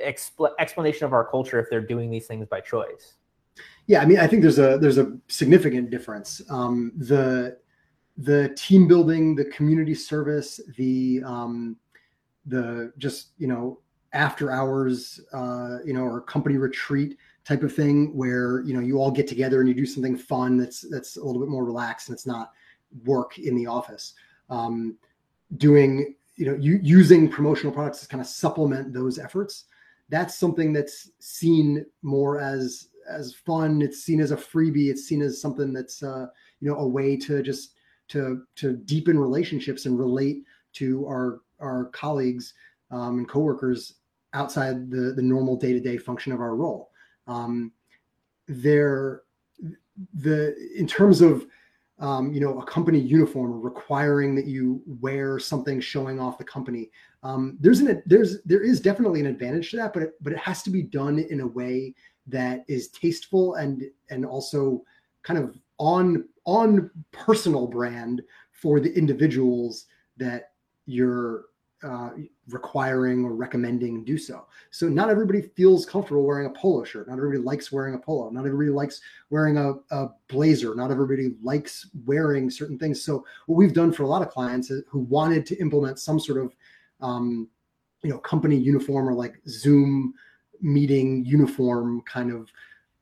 [0.03, 3.13] expl- explanation of our culture if they're doing these things by choice?
[3.85, 6.41] Yeah, I mean, I think there's a there's a significant difference.
[6.49, 7.59] Um, the
[8.17, 11.77] the team building, the community service, the um,
[12.47, 13.81] the just you know
[14.13, 18.99] after hours, uh, you know, or company retreat type of thing where you know you
[18.99, 22.09] all get together and you do something fun that's that's a little bit more relaxed
[22.09, 22.51] and it's not
[23.05, 24.13] work in the office.
[24.49, 24.97] Um,
[25.57, 29.65] doing you know you, using promotional products to kind of supplement those efforts.
[30.09, 33.81] That's something that's seen more as as fun.
[33.81, 34.89] It's seen as a freebie.
[34.89, 36.27] It's seen as something that's uh,
[36.61, 37.73] you know a way to just
[38.09, 40.43] to to deepen relationships and relate
[40.73, 42.53] to our our colleagues
[42.91, 43.95] um, and coworkers
[44.33, 46.91] outside the, the normal day-to-day function of our role.
[47.27, 47.71] Um,
[48.47, 49.23] there,
[50.13, 51.45] the in terms of
[51.99, 56.89] um, you know a company uniform requiring that you wear something showing off the company,
[57.23, 60.39] um, there's an there's there is definitely an advantage to that, but it, but it
[60.39, 61.93] has to be done in a way
[62.27, 64.81] that is tasteful and and also
[65.23, 69.85] kind of on on personal brand for the individuals
[70.17, 70.51] that
[70.85, 71.45] you're
[71.83, 72.09] uh,
[72.49, 74.45] requiring or recommending do so.
[74.71, 77.07] So not everybody feels comfortable wearing a polo shirt.
[77.07, 78.29] Not everybody likes wearing a polo.
[78.29, 80.75] Not everybody likes wearing a, a blazer.
[80.75, 83.03] Not everybody likes wearing certain things.
[83.03, 86.43] So what we've done for a lot of clients who wanted to implement some sort
[86.43, 86.55] of,
[87.01, 87.47] um,
[88.03, 90.13] you know, company uniform or like Zoom
[90.61, 92.49] meeting uniform kind of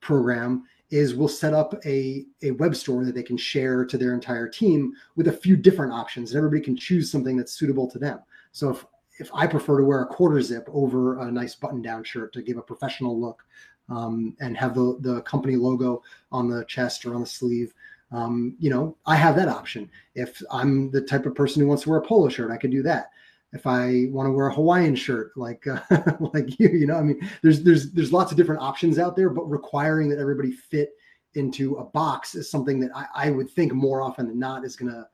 [0.01, 4.13] program is we'll set up a, a web store that they can share to their
[4.13, 7.99] entire team with a few different options and everybody can choose something that's suitable to
[7.99, 8.19] them
[8.51, 8.85] so if
[9.19, 12.41] if I prefer to wear a quarter zip over a nice button down shirt to
[12.43, 13.43] give a professional look
[13.89, 17.73] um, and have the the company logo on the chest or on the sleeve,
[18.11, 19.89] um, you know, I have that option.
[20.15, 22.71] If I'm the type of person who wants to wear a polo shirt, I could
[22.71, 23.11] do that.
[23.53, 25.79] if I want to wear a Hawaiian shirt, like uh,
[26.33, 29.29] like you, you know, I mean, there's there's there's lots of different options out there,
[29.29, 30.91] but requiring that everybody fit
[31.35, 34.75] into a box is something that I, I would think more often than not is
[34.75, 35.07] going to,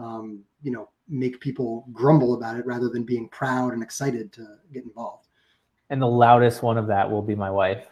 [0.00, 4.46] um, you know, make people grumble about it rather than being proud and excited to
[4.72, 5.28] get involved.
[5.90, 7.86] And the loudest one of that will be my wife.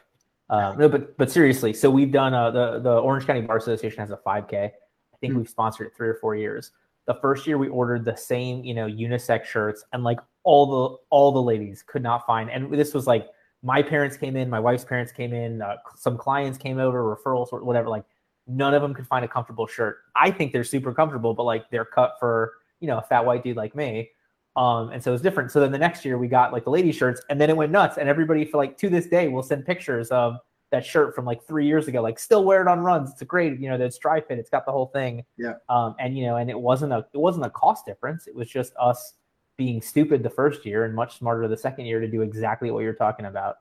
[0.51, 3.99] Um, no, but but seriously, so we've done uh, the the Orange County Bar Association
[3.99, 4.55] has a 5K.
[4.55, 4.73] I
[5.21, 5.39] think mm-hmm.
[5.41, 6.71] we've sponsored it three or four years.
[7.07, 10.97] The first year we ordered the same, you know, unisex shirts, and like all the
[11.11, 12.51] all the ladies could not find.
[12.51, 13.29] And this was like
[13.63, 17.53] my parents came in, my wife's parents came in, uh, some clients came over, referrals
[17.53, 17.89] or whatever.
[17.89, 18.05] Like
[18.47, 19.99] none of them could find a comfortable shirt.
[20.17, 23.43] I think they're super comfortable, but like they're cut for you know a fat white
[23.43, 24.11] dude like me.
[24.57, 25.53] Um, and so it's different.
[25.53, 27.71] So then the next year we got like the lady shirts, and then it went
[27.71, 27.97] nuts.
[27.97, 30.39] And everybody for like to this day will send pictures of
[30.71, 32.03] that shirt from like three years ago.
[32.03, 33.11] Like still wear it on runs.
[33.11, 34.39] It's a great, you know, it's Dri-FIT.
[34.39, 35.25] It's got the whole thing.
[35.37, 35.55] Yeah.
[35.69, 38.27] Um, and you know, and it wasn't a it wasn't a cost difference.
[38.27, 39.15] It was just us
[39.57, 42.81] being stupid the first year and much smarter the second year to do exactly what
[42.81, 43.57] you're talking about.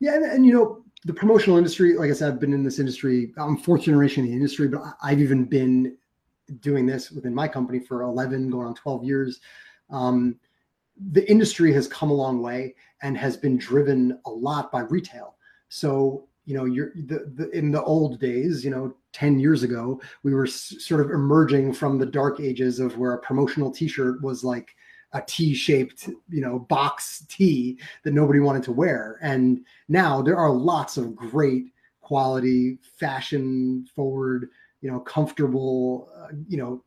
[0.00, 2.78] Yeah, and, and you know, the promotional industry, like I said, I've been in this
[2.78, 3.32] industry.
[3.36, 5.96] I'm fourth generation in the industry, but I've even been
[6.60, 9.40] doing this within my company for 11, going on 12 years.
[9.90, 10.36] Um,
[11.10, 15.36] the industry has come a long way and has been driven a lot by retail.
[15.68, 20.00] So you know, you're the, the in the old days, you know, 10 years ago,
[20.22, 24.22] we were s- sort of emerging from the dark ages of where a promotional T-shirt
[24.22, 24.74] was like
[25.12, 29.18] a T-shaped, you know, box T that nobody wanted to wear.
[29.22, 31.66] And now there are lots of great
[32.00, 34.48] quality, fashion forward
[34.82, 36.84] you know, comfortable, uh, you know,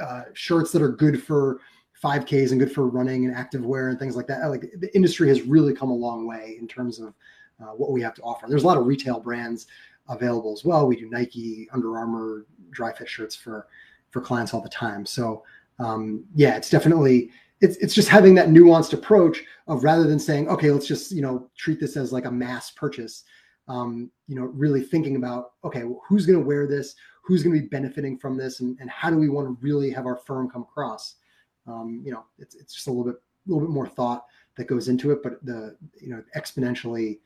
[0.00, 1.60] uh, shirts that are good for
[2.02, 4.46] 5Ks and good for running and active wear and things like that.
[4.46, 7.14] Like the industry has really come a long way in terms of
[7.60, 8.46] uh, what we have to offer.
[8.48, 9.66] There's a lot of retail brands
[10.08, 10.86] available as well.
[10.86, 13.66] We do Nike, Under Armour, Dri-FIT shirts for
[14.10, 15.06] for clients all the time.
[15.06, 15.42] So
[15.78, 20.48] um, yeah, it's definitely it's it's just having that nuanced approach of rather than saying
[20.48, 23.24] okay, let's just you know treat this as like a mass purchase.
[23.68, 26.94] Um, you know, really thinking about okay, well, who's going to wear this?
[27.22, 29.90] Who's going to be benefiting from this and, and how do we want to really
[29.90, 31.16] have our firm come across
[31.66, 34.66] um, you know it's, it's just a little bit a little bit more thought that
[34.66, 37.18] goes into it but the you know exponentially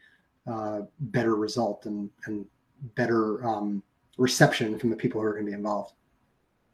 [0.46, 2.46] uh, better result and and
[2.94, 3.82] better um,
[4.18, 5.94] reception from the people who are going to be involved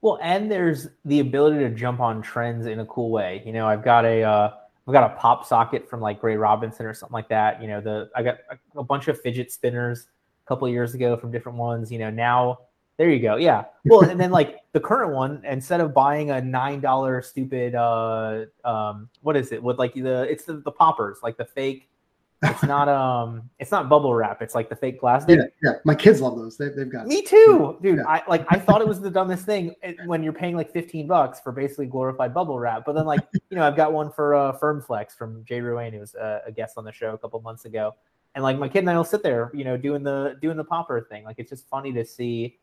[0.00, 3.66] well and there's the ability to jump on trends in a cool way you know
[3.66, 4.50] i've got a uh,
[4.86, 7.62] I've got a pop socket from like Gray Robinson or something like that.
[7.62, 10.08] You know, the I got a, a bunch of fidget spinners
[10.44, 11.92] a couple years ago from different ones.
[11.92, 12.58] You know, now
[13.02, 13.34] there you go.
[13.34, 13.64] Yeah.
[13.84, 18.44] Well, and then like the current one, instead of buying a nine dollar stupid uh
[18.64, 21.88] um what is it with like the it's the, the poppers like the fake.
[22.44, 24.40] It's not um it's not bubble wrap.
[24.40, 25.36] It's like the fake plastic.
[25.36, 25.72] Yeah, yeah.
[25.84, 26.56] My kids love those.
[26.56, 27.08] They, they've got.
[27.08, 27.96] Me too, dude.
[27.96, 28.06] Yeah.
[28.06, 29.74] I like I thought it was the dumbest thing
[30.06, 32.84] when you're paying like fifteen bucks for basically glorified bubble wrap.
[32.86, 35.92] But then like you know I've got one for uh, Firm Flex from Jay Ruane,
[35.92, 37.96] who was a, a guest on the show a couple months ago.
[38.36, 40.62] And like my kid and I will sit there, you know, doing the doing the
[40.62, 41.24] popper thing.
[41.24, 42.60] Like it's just funny to see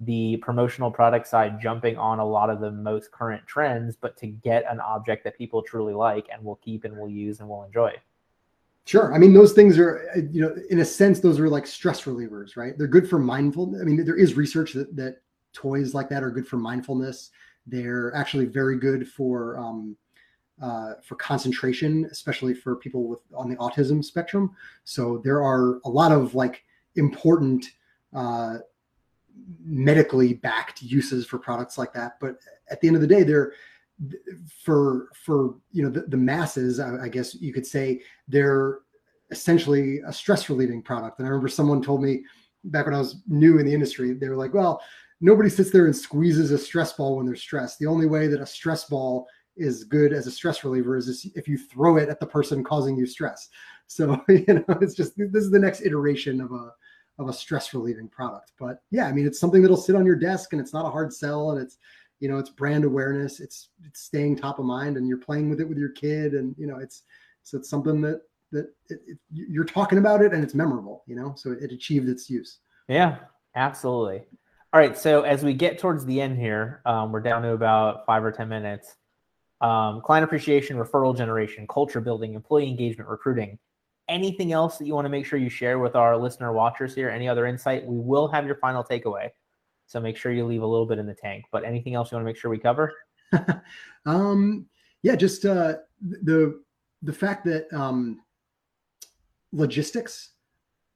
[0.00, 4.26] the promotional product side jumping on a lot of the most current trends, but to
[4.26, 7.62] get an object that people truly like and will keep and will use and will
[7.62, 7.92] enjoy.
[8.86, 9.14] Sure.
[9.14, 12.56] I mean, those things are, you know, in a sense, those are like stress relievers,
[12.56, 12.76] right?
[12.76, 13.74] They're good for mindful.
[13.80, 15.22] I mean, there is research that, that
[15.54, 17.30] toys like that are good for mindfulness.
[17.66, 19.96] They're actually very good for, um,
[20.60, 24.54] uh, for concentration, especially for people with on the autism spectrum.
[24.84, 26.62] So there are a lot of like
[26.96, 27.64] important
[28.14, 28.58] uh,
[29.64, 32.18] medically backed uses for products like that.
[32.20, 32.36] But
[32.70, 33.52] at the end of the day, they're
[34.62, 36.80] for for you know the, the masses.
[36.80, 38.80] I, I guess you could say they're
[39.30, 41.18] essentially a stress relieving product.
[41.18, 42.24] And I remember someone told me
[42.64, 44.82] back when I was new in the industry, they were like, "Well,
[45.20, 47.78] nobody sits there and squeezes a stress ball when they're stressed.
[47.78, 51.46] The only way that a stress ball is good as a stress reliever is if
[51.46, 53.48] you throw it at the person causing you stress.
[53.86, 56.72] So you know, it's just this is the next iteration of a
[57.18, 58.52] of a stress relieving product.
[58.58, 60.90] But yeah, I mean, it's something that'll sit on your desk and it's not a
[60.90, 61.78] hard sell and it's,
[62.20, 63.40] you know, it's brand awareness.
[63.40, 66.34] It's, it's staying top of mind and you're playing with it with your kid.
[66.34, 67.02] And, you know, it's,
[67.42, 68.22] so it's something that,
[68.52, 71.72] that it, it, you're talking about it and it's memorable, you know, so it, it
[71.72, 72.58] achieved its use.
[72.88, 73.18] Yeah,
[73.54, 74.24] absolutely.
[74.72, 74.98] All right.
[74.98, 78.32] So as we get towards the end here, um, we're down to about five or
[78.32, 78.96] 10 minutes.
[79.60, 83.58] Um, client appreciation, referral generation, culture building, employee engagement, recruiting
[84.08, 87.08] anything else that you want to make sure you share with our listener watchers here?
[87.08, 87.86] Any other insight?
[87.86, 89.30] We will have your final takeaway.
[89.86, 91.44] So make sure you leave a little bit in the tank.
[91.52, 92.92] But anything else you want to make sure we cover?
[94.06, 94.66] um,
[95.02, 96.62] yeah, just uh, the
[97.02, 98.22] the fact that um,
[99.52, 100.30] logistics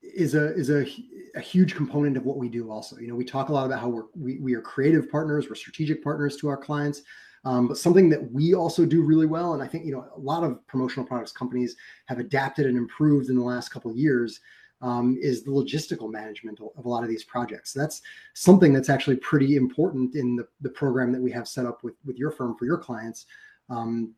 [0.02, 0.86] is a is a,
[1.34, 2.70] a huge component of what we do.
[2.70, 5.48] Also, you know, we talk a lot about how we're we, we are creative partners,
[5.48, 7.02] we're strategic partners to our clients,
[7.48, 10.20] Um, but something that we also do really well, and I think you know a
[10.20, 14.40] lot of promotional products companies have adapted and improved in the last couple of years,
[14.82, 17.72] um, is the logistical management of a lot of these projects.
[17.72, 18.02] That's
[18.34, 21.94] something that's actually pretty important in the, the program that we have set up with
[22.04, 23.24] with your firm for your clients.
[23.70, 24.12] Um,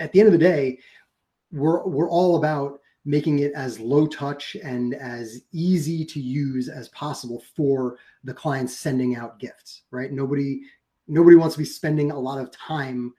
[0.00, 0.78] at the end of the day,
[1.52, 6.88] we're we're all about making it as low touch and as easy to use as
[6.88, 10.60] possible for the clients sending out gifts right nobody
[11.08, 13.12] nobody wants to be spending a lot of time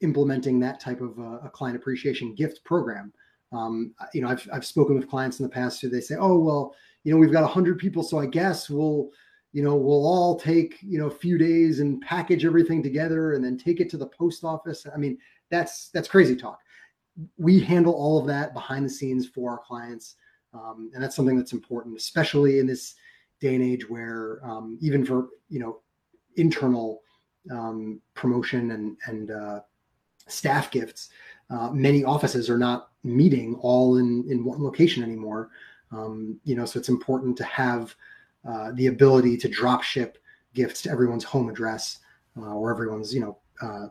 [0.00, 3.12] implementing that type of uh, a client appreciation gift program
[3.52, 6.38] um, you know I've, I've spoken with clients in the past who they say oh
[6.38, 6.74] well
[7.04, 9.08] you know we've got 100 people so i guess we'll
[9.52, 13.44] you know we'll all take you know a few days and package everything together and
[13.44, 15.18] then take it to the post office i mean
[15.50, 16.60] that's that's crazy talk
[17.38, 20.16] we handle all of that behind the scenes for our clients.
[20.52, 22.94] Um, and that's something that's important, especially in this
[23.40, 25.80] day and age where um, even for, you know,
[26.36, 27.00] internal
[27.50, 29.60] um, promotion and, and uh,
[30.26, 31.10] staff gifts,
[31.50, 35.50] uh, many offices are not meeting all in, in one location anymore.
[35.92, 37.94] Um, you know, so it's important to have
[38.48, 40.18] uh, the ability to drop ship
[40.54, 41.98] gifts to everyone's home address
[42.36, 43.88] uh, or everyone's, you know, uh,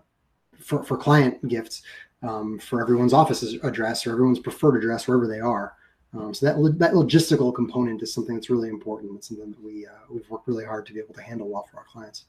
[0.60, 1.84] for, for client gifts
[2.24, 5.76] um, for everyone's office address or everyone's preferred address wherever they are.
[6.14, 9.16] Um, so that that logistical component is something that's really important.
[9.16, 11.68] It's something that we uh, we've worked really hard to be able to handle well
[11.70, 12.26] for our clients.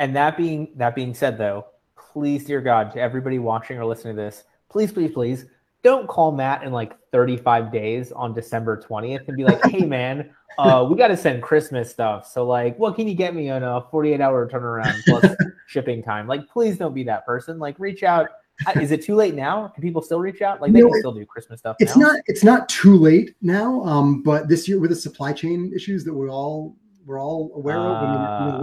[0.00, 1.66] And that being that being said, though,
[2.12, 5.44] please, dear God, to everybody watching or listening to this, please, please, please,
[5.82, 10.30] don't call Matt in like 35 days on December 20th and be like, "Hey, man,
[10.58, 12.26] uh, we got to send Christmas stuff.
[12.26, 15.36] So, like, what can you get me on a 48 hour turnaround plus
[15.66, 17.58] shipping time?" Like, please don't be that person.
[17.58, 18.30] Like, reach out
[18.80, 19.68] is it too late now?
[19.68, 20.60] Can people still reach out?
[20.60, 21.76] Like they no, can still do Christmas stuff.
[21.78, 22.08] It's now?
[22.08, 22.20] not.
[22.26, 23.82] It's not too late now.
[23.84, 27.78] Um, but this year with the supply chain issues that we're all we're all aware
[27.78, 28.02] of,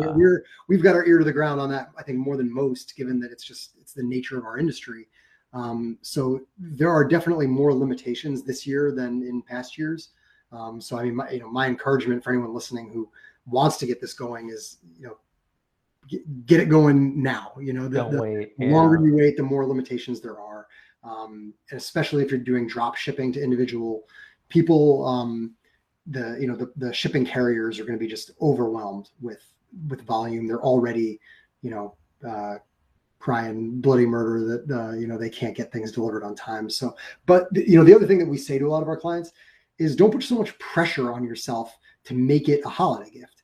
[0.05, 1.89] mean, we're, we have got our ear to the ground on that.
[1.97, 5.07] I think more than most, given that it's just it's the nature of our industry.
[5.53, 10.09] Um, so there are definitely more limitations this year than in past years.
[10.51, 13.09] Um, so I mean, my, you know, my encouragement for anyone listening who
[13.45, 15.17] wants to get this going is, you know,
[16.45, 17.53] get, it going now.
[17.59, 18.71] You know, the, the yeah.
[18.71, 20.67] longer you wait, the more limitations there are.
[21.03, 24.03] Um, and especially if you're doing drop shipping to individual
[24.49, 25.53] people, um,
[26.09, 29.43] the you know the, the shipping carriers are going to be just overwhelmed with
[29.89, 30.47] with volume.
[30.47, 31.19] They're already,
[31.61, 31.95] you know,
[32.27, 32.55] uh,
[33.19, 36.69] crying bloody murder that uh, you know they can't get things delivered on time.
[36.69, 38.97] So, but you know the other thing that we say to a lot of our
[38.97, 39.31] clients
[39.79, 43.37] is don't put so much pressure on yourself to make it a holiday gift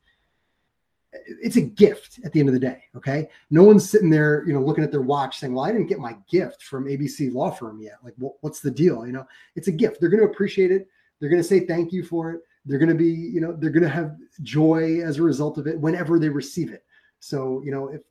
[1.26, 2.84] it's a gift at the end of the day.
[2.96, 3.30] Okay.
[3.50, 6.00] No one's sitting there, you know, looking at their watch saying, well, I didn't get
[6.00, 7.98] my gift from ABC law firm yet.
[8.04, 9.06] Like, what's the deal?
[9.06, 10.00] You know, it's a gift.
[10.00, 10.88] They're going to appreciate it.
[11.20, 12.42] They're going to say thank you for it.
[12.66, 15.68] They're going to be, you know, they're going to have joy as a result of
[15.68, 16.86] it whenever they receive it.
[17.20, 18.02] So, you know, if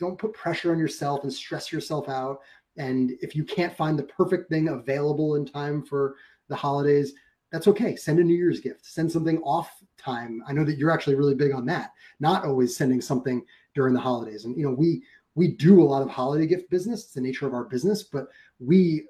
[0.00, 2.38] don't put pressure on yourself and stress yourself out.
[2.76, 6.16] And if you can't find the perfect thing available in time for
[6.48, 7.12] the holidays,
[7.52, 7.94] that's okay.
[7.94, 8.86] Send a New Year's gift.
[8.86, 10.42] Send something off time.
[10.48, 11.92] I know that you're actually really big on that.
[12.18, 13.44] Not always sending something
[13.74, 14.44] during the holidays.
[14.44, 15.02] And you know, we
[15.34, 17.04] we do a lot of holiday gift business.
[17.04, 19.06] It's the nature of our business, but we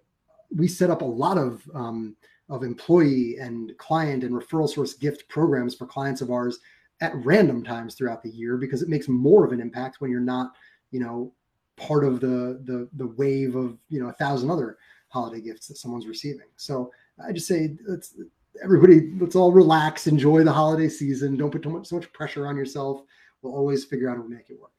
[0.55, 2.17] we set up a lot of um,
[2.51, 6.59] of employee and client and referral source gift programs for clients of ours
[7.01, 10.21] at random times throughout the year because it makes more of an impact when you're
[10.21, 10.53] not,
[10.91, 11.33] you know,
[11.77, 14.77] part of the the the wave of you know a thousand other
[15.09, 16.47] holiday gifts that someone's receiving.
[16.57, 16.93] So
[17.25, 18.17] I just say let's
[18.63, 21.37] everybody let's all relax, enjoy the holiday season.
[21.37, 23.03] Don't put too much so much pressure on yourself.
[23.41, 24.73] We'll always figure out how to make it work.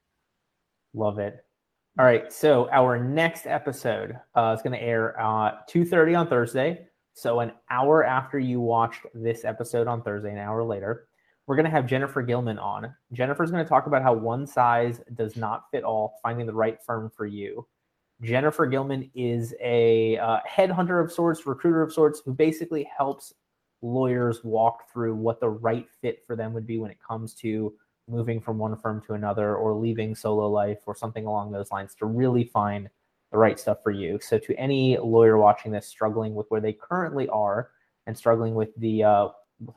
[0.93, 1.43] Love it.
[1.99, 6.27] All right, so our next episode uh, is going to air uh, two thirty on
[6.27, 6.87] Thursday.
[7.13, 11.07] So an hour after you watched this episode on Thursday, an hour later,
[11.45, 12.93] we're going to have Jennifer Gilman on.
[13.11, 16.77] Jennifer's going to talk about how one size does not fit all, finding the right
[16.85, 17.67] firm for you.
[18.21, 23.33] Jennifer Gilman is a uh, headhunter of sorts, recruiter of sorts, who basically helps
[23.81, 27.73] lawyers walk through what the right fit for them would be when it comes to
[28.07, 31.95] moving from one firm to another or leaving solo life or something along those lines
[31.95, 32.89] to really find
[33.31, 34.19] the right stuff for you.
[34.21, 37.71] So, to any lawyer watching this struggling with where they currently are
[38.07, 39.27] and struggling with the uh,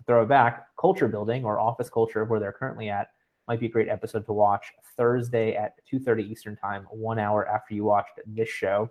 [0.07, 3.09] throw back culture building or office culture of where they're currently at,
[3.47, 7.75] might be a great episode to watch Thursday at 2:30 Eastern Time, one hour after
[7.75, 8.91] you watched this show.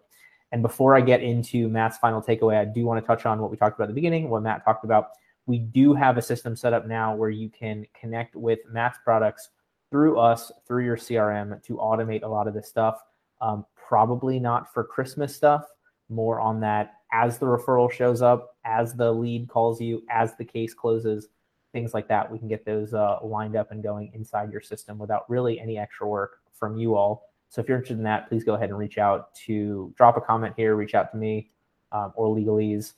[0.51, 3.49] And before I get into Matt's final takeaway, I do want to touch on what
[3.49, 5.09] we talked about at the beginning, what Matt talked about.
[5.47, 9.49] We do have a system set up now where you can connect with Matt's products
[9.89, 13.01] through us, through your CRM to automate a lot of this stuff.
[13.41, 15.67] Um, probably not for Christmas stuff,
[16.09, 20.43] more on that as the referral shows up, as the lead calls you, as the
[20.43, 21.27] case closes,
[21.73, 22.31] things like that.
[22.31, 25.77] We can get those uh, lined up and going inside your system without really any
[25.77, 27.29] extra work from you all.
[27.49, 30.21] So if you're interested in that, please go ahead and reach out to drop a
[30.21, 31.51] comment here, reach out to me
[31.91, 32.93] um, or legalese.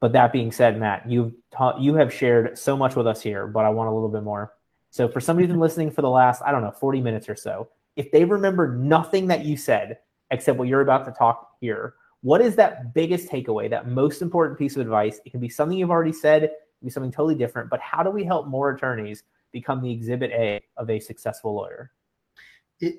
[0.00, 3.46] But that being said, Matt, you've ta- you have shared so much with us here,
[3.46, 4.54] but I want a little bit more.
[4.90, 7.36] So for somebody who's been listening for the last, I don't know, 40 minutes or
[7.36, 9.98] so, if they remember nothing that you said
[10.34, 14.58] except what you're about to talk here, what is that biggest takeaway, that most important
[14.58, 15.20] piece of advice?
[15.24, 18.02] It can be something you've already said, it can be something totally different, but how
[18.02, 19.22] do we help more attorneys
[19.52, 21.92] become the exhibit A of a successful lawyer?
[22.80, 22.96] It,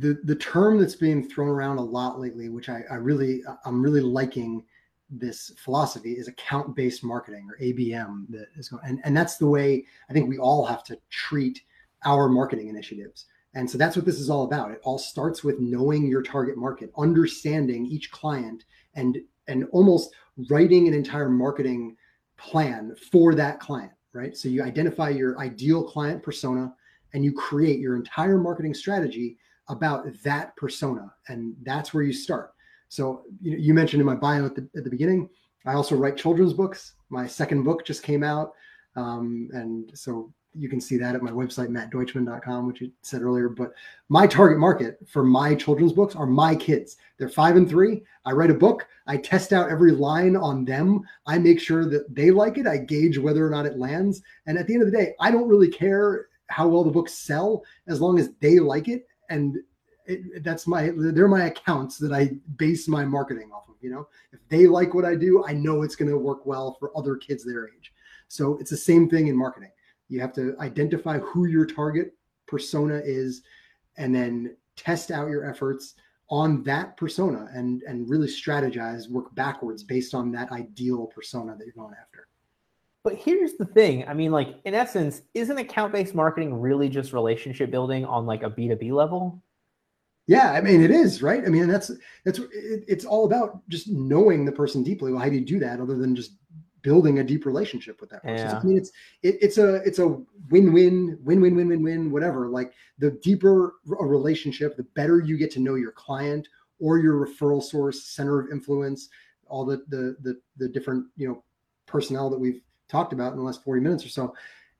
[0.00, 3.80] the the term that's being thrown around a lot lately, which I, I really I'm
[3.80, 4.64] really liking
[5.08, 9.46] this philosophy is account based marketing or ABM that is going and, and that's the
[9.46, 11.62] way I think we all have to treat
[12.04, 13.26] our marketing initiatives.
[13.54, 14.70] And so that's what this is all about.
[14.70, 20.14] It all starts with knowing your target market, understanding each client and and almost
[20.48, 21.96] writing an entire marketing
[22.38, 24.36] plan for that client, right?
[24.36, 26.72] So you identify your ideal client persona
[27.12, 29.36] and you create your entire marketing strategy
[29.68, 32.52] about that persona and that's where you start.
[32.88, 35.28] So you, you mentioned in my bio at the, at the beginning,
[35.66, 36.94] I also write children's books.
[37.10, 38.52] My second book just came out.
[38.96, 43.48] Um, and so you can see that at my website, mattdeutschman.com, which you said earlier.
[43.48, 43.72] But
[44.08, 46.96] my target market for my children's books are my kids.
[47.18, 48.02] They're five and three.
[48.24, 48.86] I write a book.
[49.06, 51.02] I test out every line on them.
[51.26, 52.66] I make sure that they like it.
[52.66, 54.22] I gauge whether or not it lands.
[54.46, 57.14] And at the end of the day, I don't really care how well the books
[57.14, 59.06] sell as long as they like it.
[59.30, 59.56] And
[60.04, 63.76] it, that's my, they're my accounts that I base my marketing off of.
[63.80, 66.76] You know, if they like what I do, I know it's going to work well
[66.78, 67.92] for other kids their age.
[68.28, 69.70] So it's the same thing in marketing
[70.12, 72.14] you have to identify who your target
[72.46, 73.42] persona is
[73.96, 75.94] and then test out your efforts
[76.28, 81.64] on that persona and and really strategize work backwards based on that ideal persona that
[81.64, 82.28] you're going after.
[83.04, 84.06] But here's the thing.
[84.06, 88.50] I mean like in essence isn't account-based marketing really just relationship building on like a
[88.50, 89.42] B2B level?
[90.26, 91.44] Yeah i mean it is right?
[91.44, 91.90] I mean that's
[92.24, 95.12] that's it, it's all about just knowing the person deeply.
[95.12, 96.32] Well how do you do that other than just
[96.82, 98.46] building a deep relationship with that person.
[98.46, 98.58] Yeah.
[98.58, 98.90] I mean, it's
[99.22, 100.08] it, it's a it's a
[100.50, 102.48] win win win win win win win whatever.
[102.48, 106.48] Like the deeper a relationship, the better you get to know your client
[106.80, 109.08] or your referral source, center of influence,
[109.46, 111.42] all the the the, the different you know
[111.86, 114.34] personnel that we've talked about in the last forty minutes or so.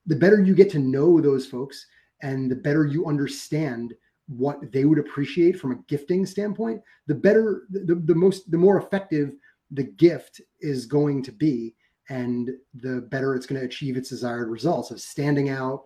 [0.06, 1.86] The better you get to know those folks,
[2.22, 3.94] and the better you understand
[4.26, 8.78] what they would appreciate from a gifting standpoint, the better the, the most the more
[8.78, 9.34] effective
[9.70, 11.74] the gift is going to be
[12.12, 15.84] and the better it's going to achieve its desired results of standing out,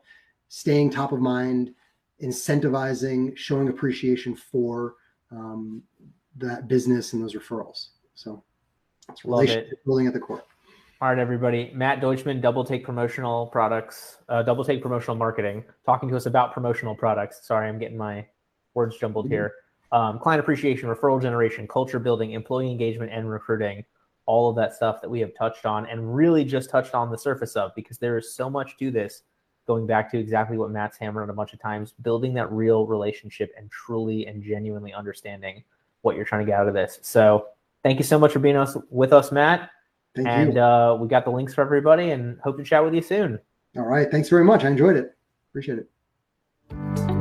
[0.48, 1.72] staying top of mind,
[2.20, 4.96] incentivizing, showing appreciation for
[5.30, 5.82] um,
[6.36, 7.88] that business and those referrals.
[8.16, 8.42] So
[9.08, 10.42] it's relationship building at the core.
[11.00, 11.70] All right, everybody.
[11.74, 16.52] Matt Deutschman, Double Take Promotional Products, uh, Double Take Promotional Marketing, talking to us about
[16.52, 17.46] promotional products.
[17.46, 18.26] Sorry, I'm getting my
[18.74, 19.34] words jumbled mm-hmm.
[19.34, 19.52] here.
[19.92, 23.84] Um, client appreciation, referral generation, culture building, employee engagement, and recruiting
[24.26, 27.18] all of that stuff that we have touched on and really just touched on the
[27.18, 29.22] surface of because there is so much to this
[29.66, 32.86] going back to exactly what Matt's hammered on a bunch of times, building that real
[32.86, 35.62] relationship and truly and genuinely understanding
[36.02, 37.00] what you're trying to get out of this.
[37.02, 37.48] So
[37.82, 39.70] thank you so much for being us with us, Matt.
[40.14, 42.94] Thank you and uh, we got the links for everybody and hope to chat with
[42.94, 43.38] you soon.
[43.76, 44.10] All right.
[44.10, 44.64] Thanks very much.
[44.64, 45.14] I enjoyed it.
[45.50, 47.15] Appreciate it.